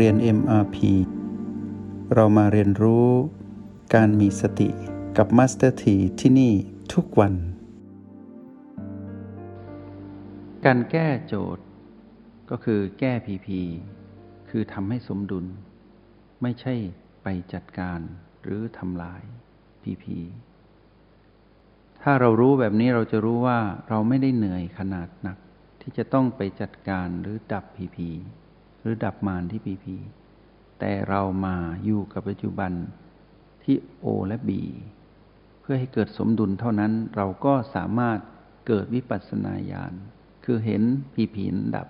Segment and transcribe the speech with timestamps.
[0.00, 0.76] เรียน MRP
[2.14, 3.08] เรามาเรียนรู้
[3.94, 4.68] การมีสติ
[5.16, 6.52] กับ Master T ที่ที่นี่
[6.92, 7.34] ทุกวัน
[10.64, 11.64] การแก้โจทย์
[12.50, 13.48] ก็คือแก้ PP
[14.50, 15.46] คือทำให้สมดุล
[16.42, 16.74] ไม่ใช่
[17.22, 18.00] ไปจัดการ
[18.42, 19.22] หรือทำลาย
[19.82, 20.04] PP
[22.02, 25.38] ถ้าเรารู้แบบนี้เราจะรู้ว่าเราไม่ได้เหนื่อยขนาดหนัก
[25.80, 27.98] ที่จะต้องไปจัดการหรือดับ PP
[28.84, 29.84] หรือดับมารที่ PP
[30.78, 32.72] แต่เรามาอยู่กับปัจจุบัน
[33.64, 34.50] ที่ O และ B
[35.60, 38.18] เพื่อให้เกิดสมดุลเท่านั้นเราก็สามารถ
[38.66, 39.92] เกิดวิปัสสนาญาณ
[40.44, 40.82] คือเห็น
[41.14, 41.88] ผีผีนดับ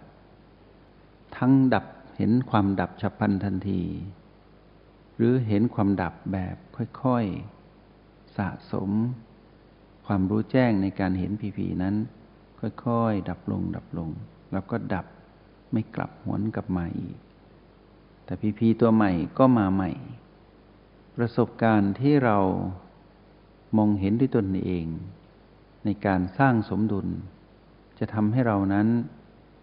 [1.36, 1.86] ทั้งดับ
[2.16, 3.82] เห็นความดับฉับพลันทันที
[5.16, 6.56] หรือเห็นความดับแบบ
[7.02, 8.90] ค่อยๆ สะสม
[10.06, 11.94] ความรู้แจ้งในการเห็นผีผีนั้น
[12.86, 14.10] ค่อยๆ ดับลงดับลง
[14.52, 15.06] แล้วก็ดับ
[15.74, 17.16] ไม่กลับหวนกลับมาอีก
[18.24, 19.90] แต่พีพีตัวใหม่ก็มาใหม่
[21.16, 22.38] ประสบการณ์ที่เรา
[23.76, 24.86] มองเห็นด้วยตนเอง
[25.84, 27.08] ในการสร้างสมดุล
[27.98, 28.88] จะทำให้เรานั้น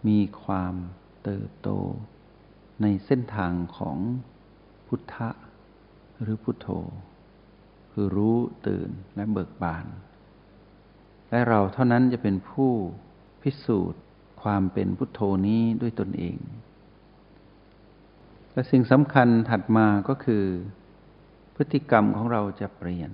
[0.08, 0.74] มีความ
[1.22, 1.68] เติบโต
[2.82, 3.98] ในเส้นทางของ
[4.86, 5.28] พุทธะ
[6.20, 6.68] หรือพุทโธ
[7.92, 9.86] คือรู้ตื่นและเบิกบาน
[11.30, 12.72] และเราเท่านั้นจะเป็นผู้
[13.42, 14.02] พิสูจน์
[14.42, 16.36] ความเป็นพุทโธนี้ด้วยตนเอง
[18.52, 20.44] และสิ่งสำคัญถัดมาก็คือ
[21.54, 23.10] พฤติกรรมของเราจะเปลี่ยน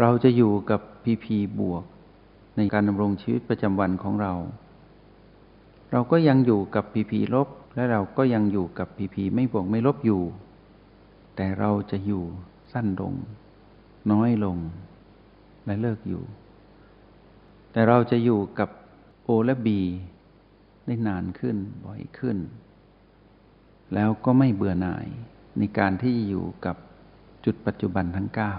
[0.00, 1.84] เราจะอยู่กับพีพีบวก
[2.56, 4.32] ในการดำรงชีวิตประจำวันของเรา
[5.92, 10.22] เราก็ยังอยู่กับพีพีลบ และเราก็ยังอยู่กับพีพีไม่บวกไม่ลบอยู่
[11.36, 12.22] แต่เราจะอยู่
[12.72, 13.14] สั้นลง
[14.12, 14.56] น้อยลง
[15.66, 16.22] และเลิกอยู่
[17.72, 18.68] แต่เราจะอยู่กับ
[19.30, 19.80] โอและบี
[20.86, 22.38] ได้นานขึ้นบ่อยขึ้น
[23.94, 25.06] แล้วก็ไม่เบื่อหน่าย
[25.58, 26.76] ในการที่อยู่กับ
[27.44, 28.54] จุดปัจจุบันทั้งเก้า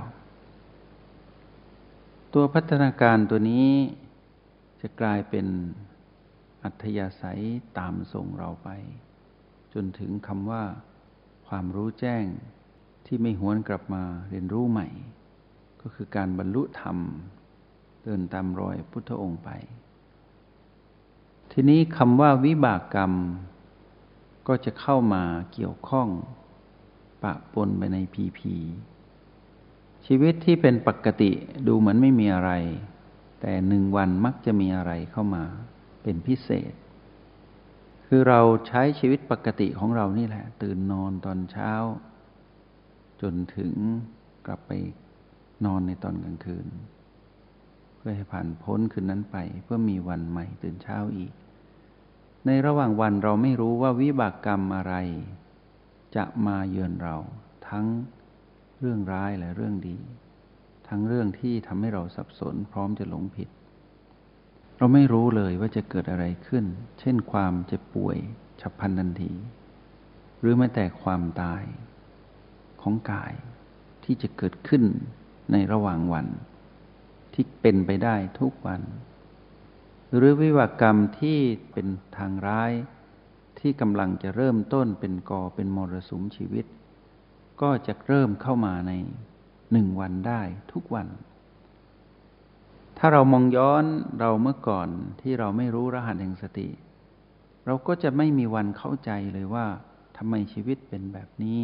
[2.33, 3.69] ตัวพัฒนาการตัวนี้
[4.81, 5.47] จะกลายเป็น
[6.63, 7.41] อัธยาศัย
[7.77, 8.69] ตามส่งเราไป
[9.73, 10.63] จนถึงคำว่า
[11.47, 12.25] ความรู้แจ้ง
[13.05, 14.87] ที่ไม่หวนกลับมาเรียนรู้ใหม่
[15.81, 16.97] ก็คือการบรรลุธรรม
[18.03, 19.51] เดินตามรอยพุทธองค์ไป
[21.51, 23.13] ทีนี้คำว่าวิบากกรรม
[24.47, 25.23] ก็จะเข้ามา
[25.53, 26.07] เกี่ยวข้อง
[27.23, 28.55] ปะปนไปในพีพี
[30.05, 31.31] ชีวิตที่เป็นปกติ
[31.67, 32.51] ดูเหมือนไม่มีอะไร
[33.41, 35.43] แต่หนึ่งวันมักจะมีอะไรเข้ามา
[36.03, 36.73] เป็นพิเศษ
[38.05, 41.71] คือเราใช้ชีวิตปกติของเรานี่แหละ ตื่นนอนตอนเช้า
[43.21, 43.73] จนถึง
[44.45, 44.71] กลับไป
[45.65, 46.67] นอนในตอนกลางคืน
[47.99, 51.31] เพื่อให้ผ่านพ้นคืนนั้นไป เพื่อมีวันใหม่ตื่นเช้าอีก
[52.45, 54.93] ในระหว่างวันเราไม่รู้ว่าวิบากกรรมอะไร
[56.15, 57.15] จะมาเยือนเรา
[57.69, 57.85] ทั้ง
[58.79, 59.97] เรื่องร้ายและเรื่องดี
[60.87, 63.49] ทั้งเรื่องที่ทำให้เราสับสนพร้อมจะหลงผิด
[64.77, 66.65] เราไม่รู้เลยว่าจะเกิดอะไรขึ้น
[66.99, 68.17] เช่นความเจ็บป่วย
[68.61, 69.31] ฉับพลันทันที
[70.39, 71.63] หรือแม้แต่ความตาย
[72.81, 73.33] ของกาย
[74.03, 74.83] ที่จะเกิดขึ้น
[75.51, 76.27] ในระหว่างวัน
[77.33, 78.81] ที่เป็นไปได้ทุกวัน
[80.15, 81.39] หรือวิวากรรมที่
[81.71, 82.71] เป็นทางร้าย
[83.59, 86.65] ที่กำลังจะเริ่มต้นเป็นกอเป็นมรสุมชีวิต
[87.61, 88.91] ก็จะเริ่มเข้ามาใน
[89.71, 90.41] หนึ่งวันได้
[90.73, 91.07] ทุกวัน
[92.97, 93.85] ถ้าเรามองย้อน
[94.19, 94.89] เราเมื่อก่อน
[95.21, 96.69] ที่เราไม่รู้รหัสแห่งสติ
[97.65, 99.65] เราก็จะไม่มีวันเข้าใจเลยว่า
[100.17, 101.61] ทำไมชีวิตเป็นแบบนี้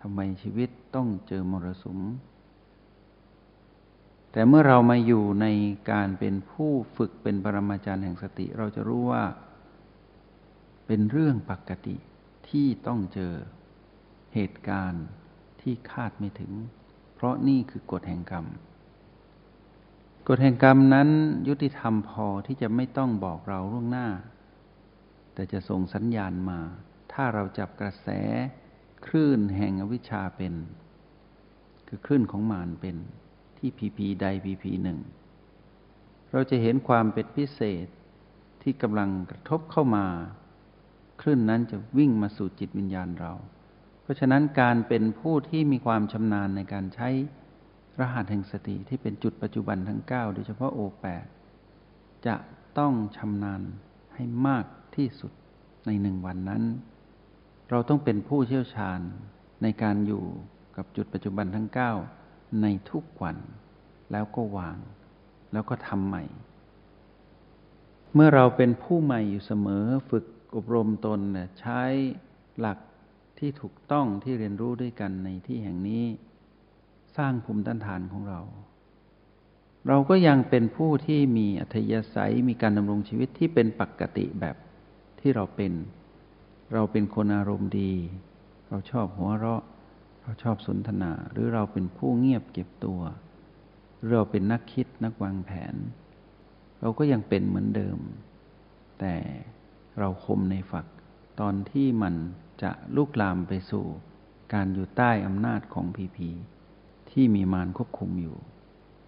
[0.00, 1.98] ทำไมชีวิตต้องเจอมรสุม
[4.32, 5.46] แต่เมื่อเรามาอยู่ใน
[5.90, 9.24] การเป็นผู้ฝึกเป็นปรมาจารย์แห่งสติ เราจะรู้ว่า
[10.86, 11.96] เป็นเรื่องปกติ
[12.48, 13.34] ที่ต้องเจอ
[14.34, 15.04] เหตุการณ์
[15.60, 16.52] ที่คาดไม่ถึง
[17.14, 18.46] เพราะนี่คือกฎแห่งกรรม
[20.28, 21.08] กฎแห่งกรรมนั้น
[21.48, 24.08] ยุติธรรมพอที่จะไม่ต้องบอกเราล่วงหน้า
[25.34, 26.60] แต่จะส่งสัญญาณมา
[27.12, 28.08] ถ้าเราจับกระแส
[29.06, 30.54] คลื่นแห่งอวิชชาเป็น
[31.88, 32.96] คือคลื่นของมารเป็น
[33.64, 34.98] ที่พีพีใดพีพีหนึ่ง
[36.32, 37.86] เราจะเห็นความเป็นพิเศษ
[38.62, 40.06] ที่กำลังกระทบเข้ามา
[41.20, 43.32] คลื่นนั้นจะวิ่งมาสู่จิตวิญญาณเรา
[44.02, 47.08] เพราะฉะนั้นการเป็นผู้ที่มีความชำนาญในการใช้
[48.00, 51.26] รหัสแห่งสติที่เป็นจุดปัจจุบันทั้ง 9 โดยเฉพาะโอแปด
[52.26, 52.34] จะ
[52.78, 53.62] ต้องชำนาญ
[54.14, 54.64] ให้มาก
[54.96, 55.32] ที่สุด
[55.86, 56.62] ในหนึ่งวันนั้น
[57.70, 59.00] เราต้องเป็นผู้เชี่ยวชาญ
[59.62, 60.22] ในการอยู่
[60.76, 62.21] กับจุดปัจจุบันทั้ง 9
[62.62, 63.36] ในทุกวัน
[64.12, 64.78] แล้วก็วาง
[65.52, 66.24] แล้วก็ทำใหม่
[68.14, 70.24] เมื่อเราเป็นผู้ใหม่อยู่เสมอฝึก
[70.56, 71.20] อบรมตน
[71.60, 71.82] ใช้
[72.58, 72.78] หลัก
[73.38, 76.04] ที่ถูกต้องที่เรียนรู้ด้วยกันในที่แห่งนี้
[77.16, 78.40] สร้างภูมิต้านทานของเรา
[79.88, 84.56] เราก็ยังเป็นผู้ที่มีอัธยาศัยมีการดำรงชีวิตที่เป็นปกติแบบ
[85.20, 85.72] ที่เราเป็น
[86.74, 87.92] เราเป็นคนอารมณ์ดี
[88.68, 89.62] เราชอบหัวเราะ
[90.22, 93.00] เราชอบสนทนา หรือเราเป็นผู้เงียบเก็บตัว
[94.10, 95.74] เราเป็นนักคิดนักวางแผน
[96.80, 97.98] เราก็ยังเป็นเหมือนเดิม
[99.00, 99.14] แต่
[99.98, 100.86] เราคมในฝัก
[101.40, 102.14] ตอนที่มัน
[102.62, 103.84] จะลุกลามไปสู่
[104.54, 106.28] การอยู่ใต้อำนาจของพีพี
[107.10, 108.36] ที่มีมารควบคุมอยู่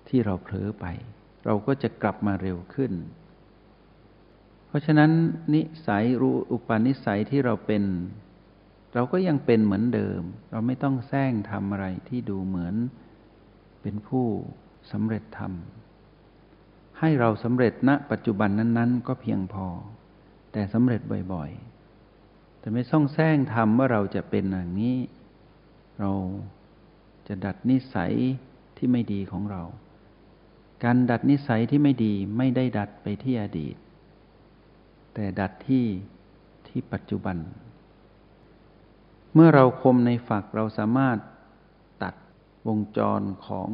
[0.09, 0.87] ที่เราเผลอไป
[1.45, 2.93] เราก็จะกลับมาเร็วขึ้น
[4.67, 5.11] เพราะฉะนั้น
[5.55, 7.83] นิสัยรู้อุปนิสัยที่เราเป็น
[8.95, 12.75] เราก็ยังเป็นเหมือนเดิม เราไม่ต้องแซงทำอะไรที่ดูเหมือน
[13.83, 14.27] เป็นผู้
[14.93, 19.67] สำเร็จทำให้เราสำเร็จณปัจจุบันนั้น ๆ ก็เพียงพอ
[20.53, 21.01] แต่สำเร็จ
[21.33, 24.97] บ่อยๆ แต่ไม่ซ่องแซงทำว่าเราจะเป็นอย่างนี้
[26.01, 26.13] เรา
[27.29, 28.13] จะดัดนิสัย
[28.77, 29.63] ที่ไม่ดีของเรา
[30.85, 33.77] การดัดนิสัยที่ไม่ดีไม่ได้ดัดไปที่อดีต
[35.15, 35.85] แต่ดัดที่
[36.67, 37.37] ที่ปัจจุบัน
[39.35, 41.19] เมื่อเราคมในฝักเราสามารถ
[42.03, 42.15] ตัด
[42.69, 43.71] วงจรของ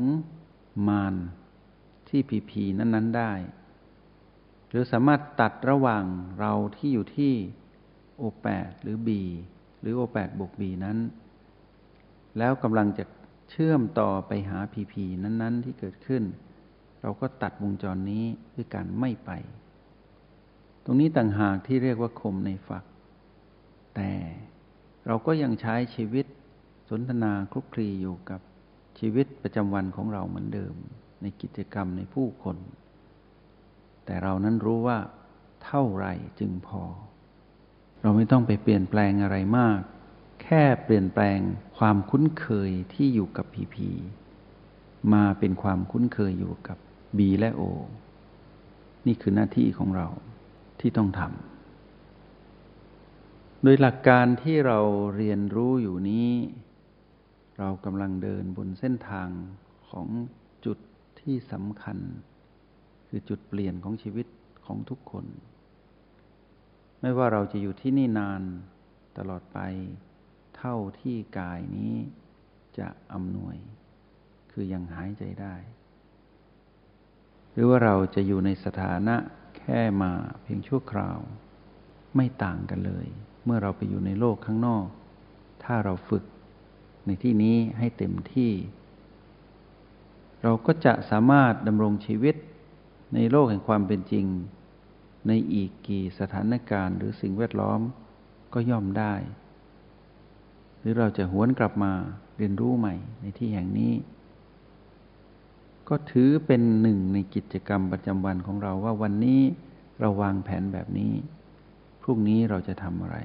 [0.88, 1.14] มาร
[2.08, 3.32] ที่ผีผีนั้น ๆ ได้
[4.68, 6.04] หรือสามารถตัดระหว่าง
[6.40, 7.32] เราที่อยู่ที่
[8.16, 9.08] โอแปดหรือ B
[9.80, 10.98] หรือโอแปดบวก B นั้น
[12.38, 13.04] แล้วกำลังจะ
[13.50, 16.22] เชื่อมต่อไปหา PP นั้น ๆ ที่เกิดขึ้น
[17.02, 18.24] เราก็ตัดวงจรนี้
[18.54, 19.30] ด้วยการไม่ไป
[20.84, 22.84] ตรงนี้ต่างหากที่เรียกว่าคมในฝัก
[23.94, 24.10] แต่
[25.06, 26.26] เราก็ยังใช้ชีวิต
[26.90, 28.40] สนทนาคลุกคลีอยู่กับ
[28.98, 30.74] ชีวิตประจำวันของเราเหมือนเดิม
[31.22, 32.56] ในกิจกรรมในผู้คน
[34.04, 34.98] แต่เรานั้นรู้ว่า
[35.64, 36.06] เท่าไร
[36.40, 36.82] จึงพอ
[38.02, 39.80] เราไม่ต้องไปเปลี่ยนแปลงอะไรมาก
[40.42, 41.38] แค่เปลี่ยนแปลง
[41.78, 43.88] ความคุ้นเคยที่อยู่กับพีพี
[45.12, 46.78] มาเป็นความคุ้นเคยอยู่กับ
[47.18, 47.62] บีและโอ
[49.06, 50.08] นี่คือหน้าที่ของเรา
[50.80, 51.59] ที่ต้องทำ
[53.64, 54.78] โดยหลักการที่เรา
[55.16, 56.30] เรียนรู้อยู่นี้
[57.58, 59.28] เรากำลังเดินบนเส้นทาง
[59.88, 60.08] ของ
[60.66, 60.78] จุด
[61.20, 61.98] ที่สำคัญ
[63.08, 64.26] คือจุดเปลี่ยนของชีวิต
[64.66, 65.26] ของทุกคน
[67.00, 68.42] ไม่ว่าเราจะอยู่ที่นี่นาน
[69.18, 69.58] ตลอดไป
[70.56, 71.94] เท่าที่กายนี้
[72.78, 73.56] จะอำนวย
[74.50, 75.54] คือยังหายใจได้
[77.52, 79.16] หรือว่าเราจะอยู่ในสถานะ
[79.56, 81.18] แค่มาเพียงชั่วคราว
[82.16, 83.08] ไม่ต่างกันเลย
[83.44, 84.84] เมื่อเราไปอยู่ในโลกข้างนอก
[85.64, 86.24] ถ้าเราฝึก
[87.06, 88.52] ในที่นี้ให้เต็มที่
[90.42, 92.36] เราก็จะสามารถดำรงชีวิต
[93.14, 94.26] ในโลกแห่งความเป็นจริง
[95.28, 97.80] ในอีกกี่สถานการณ์ หรือสิ่งแวดล้อม
[98.54, 99.14] ก็ย่อมได้
[100.78, 101.92] หรือเราจะหวนกลับมา
[102.36, 103.92] เรียนรู้ใหม่ในที่แห่งนี้
[105.88, 109.40] ก็ถือเป็นหนึ่งในกิจกรรมประจำวันของเราว่าวันนี้
[110.00, 111.12] เราวางแผนแบบนี้
[112.10, 113.16] รุ่งนี้เราจะทำอะไร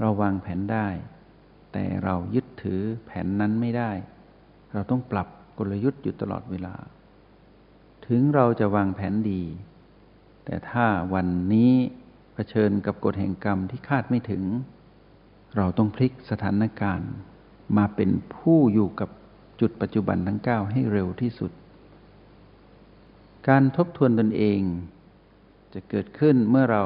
[0.00, 0.88] เราวางแผนได้
[1.72, 3.90] แต่เรายึดถือแผนนั้นไม่ได้
[4.72, 5.28] เราต้องปรับ
[5.58, 6.74] กลยุทธ์อยู่ตลอดเวลา
[8.06, 9.42] ถึงเราจะวางแผนดี
[10.44, 11.72] แต่ถ้าวันนี้
[12.34, 14.42] เผชิญกับกฎแห่งกรรมที่คาดไม่ถึง
[15.56, 17.12] เราต้องพลิกสถานการณ์
[17.76, 19.10] มาเป็นผู้อยู่กับ
[19.60, 21.52] จุดปัจจุบันทั้งเก้าให้เร็วที่สุด
[23.48, 24.60] การทบทวนตนเอง
[25.74, 26.84] จะเกิดขึ้นเมื่อเรา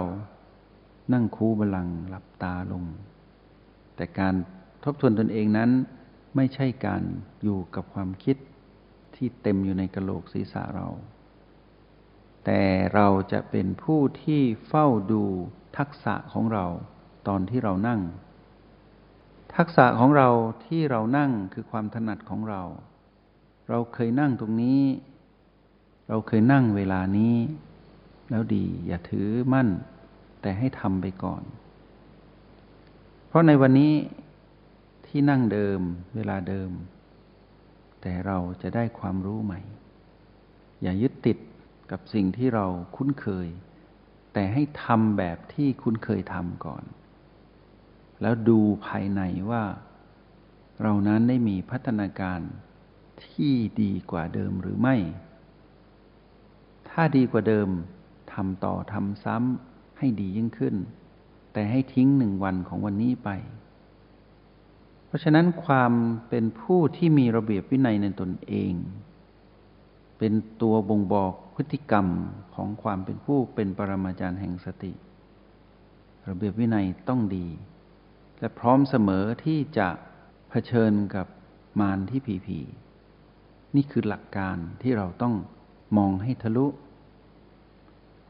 [1.12, 2.84] นั่งคูบาลังหลับตาลง
[3.96, 4.34] แต่การ
[4.84, 5.70] ทบทวนตนเองนั้น
[6.36, 7.02] ไม่ใช่การ
[7.42, 8.36] อยู่กับความคิด
[9.14, 10.86] ที่เต็มอยู่ในกระโหลกศีรษะเรา
[12.44, 12.62] แต่
[12.94, 15.24] เราจะเป็นผู้ที่เฝ้าดู
[15.78, 16.66] ทักษะของเรา
[17.28, 18.00] ตอนที่เรานั่ง
[19.56, 20.28] ทักษะของเรา
[20.66, 22.62] ที่เรานั่งคือความถนัดของเรา
[23.68, 24.82] เราเคยนั่งตรงนี้
[26.08, 27.36] เราเคยนั่งเวลานี้
[28.30, 29.68] แล้วดีอย่าถือมั่น
[30.40, 31.42] แต่ให้ทำไปก่อน
[33.26, 33.92] เพราะในวันนี้
[35.06, 35.80] ที่นั่งเดิม
[36.16, 36.70] เวลาเดิม
[38.00, 39.60] แต่เราจะได้ความรู้ใหม่
[40.82, 41.38] อย่ายึดติด
[41.90, 42.66] กับสิ่งที่เรา
[42.96, 43.48] คุ้นเคย
[44.32, 46.84] แต่ให้ทำแบบที่คุ้นเคยทำก่อน
[48.22, 49.64] แล้วดูภายในว่า
[50.82, 52.40] เรานั้นได้มีพัฒนาการ
[53.26, 54.96] ที่ดีกว่าเดิมหรือไม่
[56.88, 57.68] ถ้าดีกว่าเดิม
[58.32, 59.67] ทำต่อทำซ้ำ
[59.98, 60.74] ให้ดียิ่งขึ้น
[61.52, 63.30] แต่ให้ทิ้งหนึ่งวันของวันนี้ไป
[65.06, 65.92] เพราะฉะนั้นความ
[66.28, 68.72] เป็นผู้ที่มีระเบียบวินัยในตนเอง
[70.18, 72.06] เป็นตัวบ่งบอกพฤติกรรม
[72.54, 74.92] ของความเป็นผู้เป็นปรมาจารย์แห่งสติ
[76.28, 77.46] ระเบียบวินัยต้องดี
[78.40, 79.88] และพร้อมเสมอที่จะ
[80.50, 81.26] เผชิญกับ
[81.80, 82.60] มารที่ผีผี
[83.76, 85.34] นี่คือหลักการที่เราต้อง
[85.96, 86.66] มองให้ทะลุ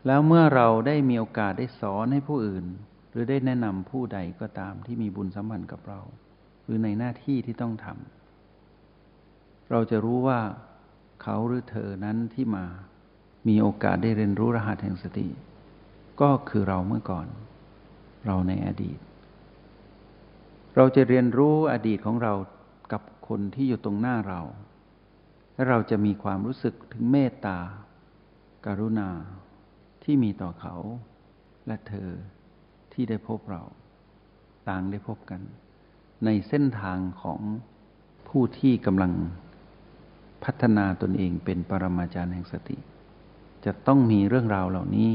[0.09, 2.65] แล้วเมื่อเราได้มีโอกาสได้สอนให้ผู้อื่น
[3.11, 6.01] หรือได้แนะนำผู้ใดก็ตามที่มีบุญสัมพันธ์กับเรา
[6.65, 10.41] หรือในหน้าที่ที่ต้องทำเราจะรู้ว่า
[11.23, 12.65] เขาหรือเธอนั้นที่มา
[13.49, 15.29] มีโอกาสได้เรียนรู้รหัสแห่งสติ
[16.21, 17.27] ก็คือเราเมื่อก่อน
[18.27, 18.99] เราในอดีต
[20.77, 22.35] เราจะเรียนรู้อดีตของเรา
[22.93, 24.41] กับคนที่อยู่ตรงหน้าเรา
[25.55, 27.59] และเราจะมีความรู้สึกถึงเมตตา
[28.67, 29.11] การุณา
[30.11, 30.75] ที่มีต่อเขา
[31.67, 32.09] และเธอ
[32.93, 33.63] ที่ได้พบเรา
[34.69, 35.41] ต่างได้พบกัน
[36.25, 37.41] ในเส้นทางของ
[38.29, 39.13] ผู้ที่กำลัง
[40.45, 42.79] พัฒนาตนเองเป็นปรมาจารย์แห่งสติ
[43.65, 45.11] จะต้องมีเรื่องราวเหล่านี้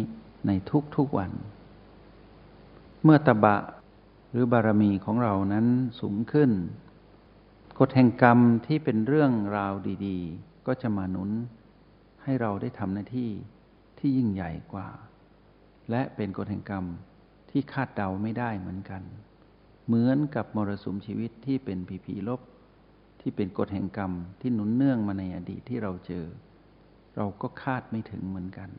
[0.47, 0.51] ใน
[0.95, 1.31] ทุกๆวัน
[3.03, 3.55] เมื่อตบะ
[4.31, 5.65] หรือบารมีของเรานั้น
[5.99, 6.51] สูงขึ้น
[7.79, 9.73] กฎแห่งกรรมที่เป็นเรื่องราว
[10.05, 11.29] ดี ๆ ก็จะมาหนุน
[12.23, 13.31] ให้เราได้ทำหน้าที่
[14.05, 14.89] ที่ยิ่งใหญ่กว่า
[15.89, 16.85] และเป็นกฎแห่งกรรม
[17.51, 19.03] ที่คาดเดาไม่ได้เหมือนกัน
[19.87, 22.41] เหมือนกับมรสุมชีวิตที่เป็นผีผีลบ
[23.21, 26.25] ที่เป็นกฎแห่งกรรมที่หนุนเนื่องมาในอดีตที่เราเจอ
[27.15, 28.69] เราก็คาดไม่ถึงเหมือนกัน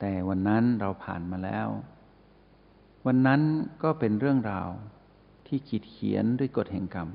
[0.00, 1.68] แต่วันนั้นเราผ่านมาแล้ว
[3.06, 3.42] วันนั้น
[3.82, 4.70] ก็เป็นเรื่องราว
[5.46, 7.08] ที่ขีดเขียนด้วยกฎแห่งกรรม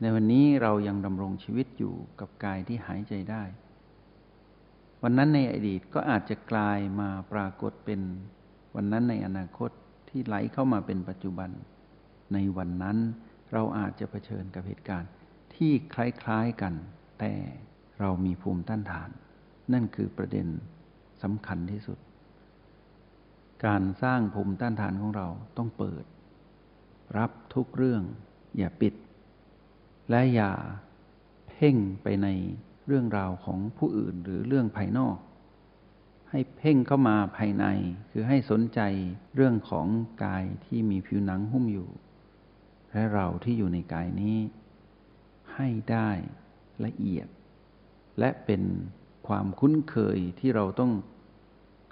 [0.00, 3.44] ในวันนี้เรายังดำรงชีวิตอยู่กับกายที่หายใจได้
[5.02, 8.00] วันนั้นในอดีตก็อาจจะกลายมาปรากฏเป็น
[8.74, 9.70] วันนั้นในอนาคต
[10.08, 11.50] ที่ไหลเข้ามาเป็นปัจจุบัน
[12.32, 12.98] ในวันนั้น
[13.52, 15.10] เราอาจจะเผชิญกับเหตุการณ์
[15.54, 16.74] ที่คล้ายๆกัน
[17.20, 17.32] แต่
[18.00, 19.10] เรามีภูมิต้านทาน
[19.72, 20.46] นั่นคือประเด็น
[21.22, 21.98] สำคัญที่สุด
[23.66, 25.26] การสร้างภูมิต้านทานของเรา
[25.56, 26.04] ต้องเปิด
[27.18, 28.02] รับทุกเรื่อง
[28.58, 28.94] อย่าปิด
[30.10, 30.52] และอย่า
[31.48, 32.28] เพ่งไปใน
[32.86, 35.16] เรื่องราวของผู้อื่นหรือเรื่องภายนอก
[36.30, 37.64] ให้เพ่งเข้ามาภายใน
[38.10, 38.80] คือให้สนใจ
[39.34, 39.86] เรื่องของ
[40.24, 41.88] กายที่มีผิวหนังหุ้มอยู่
[42.92, 44.38] และเราที่อยู่ในกายนี้
[45.54, 46.10] ให้ได้
[46.84, 47.28] ละเอียด
[48.18, 48.62] และเป็น
[49.26, 50.92] ความคุ้นเคยที่เราต้อง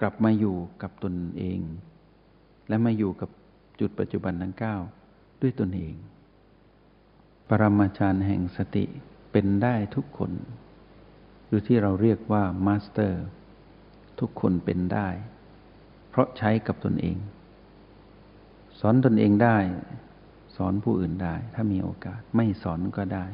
[0.01, 1.61] กลับมาอยู่กับตนเอง
[2.69, 3.31] และมาอยู่กับ
[3.81, 4.77] จุดปัจจุบันทั้งเก้า
[5.41, 5.95] ด้วยตนเอง
[7.49, 8.85] ปรมาจารย์แห่งสติ
[9.33, 10.33] เป็นได้ทุกคน
[11.49, 13.23] หรือที่เราเรียกว่า master
[14.21, 15.09] ทุกคนเป็นได้
[16.09, 17.17] เพราะใช้กับตนเอง
[18.81, 19.59] สอนตนเองได้
[20.57, 23.27] สอนผู้อื่นได้ ถ้ามีโอกาสไม่สอนก็ได้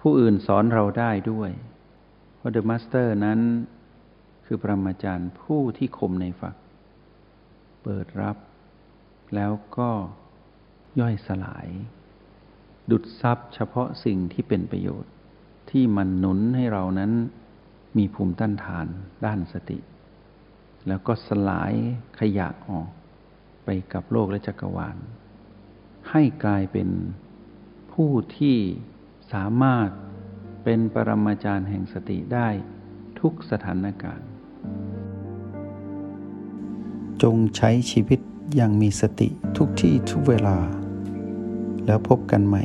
[0.00, 1.50] ผู้อื่นสอนเราได้ด้วย
[2.36, 3.40] เพราะ the master นั้น
[4.46, 6.56] คือปรมาจารย์ผู้ที่คมในฝัก
[7.82, 8.36] เปิดรับ
[9.34, 9.90] แล้วก็
[11.00, 11.68] ย่อยสลาย
[12.90, 15.12] ดุดซับเฉพาะสิ่งที่เป็นประโยชน์
[15.76, 17.12] ที่มันหนุนให้เรานั้น
[17.96, 18.86] มีภูมิต้านทาน
[19.26, 19.78] ด้านสติ
[20.86, 21.72] แล้วก็สลาย
[22.18, 22.88] ขยะออก
[23.64, 24.96] ไปกับโลกและจักรวาล
[26.10, 26.88] ให้กลายเป็น
[27.92, 28.56] ผู้ที่
[29.32, 29.88] สามารถ
[30.64, 32.48] เป็นปรมาจารย์แห่งสติได้
[33.20, 34.28] ทุกสถานการณ์
[37.22, 38.20] จงใช้ชีวิต
[38.56, 40.58] อย่างมีสติทุกที่ทุกเวลา
[41.86, 42.64] แล้วพบกันใหม่